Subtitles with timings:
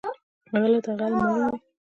[0.61, 1.57] غله ته غل معلوم وي